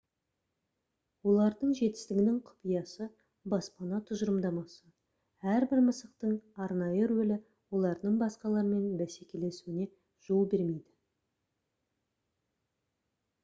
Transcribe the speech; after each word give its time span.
олардың 1.31 1.73
жетістігінің 1.79 2.39
құпиясы 2.47 3.07
баспана 3.53 3.99
тұжырымдамасы 4.11 5.51
әрбір 5.57 5.83
мысықтың 5.89 6.33
арнайы 6.67 7.05
рөлі 7.13 7.37
олардың 7.81 8.17
басқалармен 8.25 8.89
бәсекелесуіне 9.03 9.89
жол 10.31 10.45
бермейді 10.57 10.99